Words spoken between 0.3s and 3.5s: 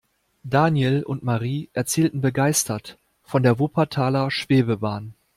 Daniel und Marie erzählten begeistert von